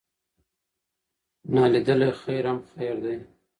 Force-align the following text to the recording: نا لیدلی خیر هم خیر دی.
نا 1.53 1.63
لیدلی 1.71 2.09
خیر 2.21 2.45
هم 2.51 2.59
خیر 2.71 2.95
دی. 3.03 3.15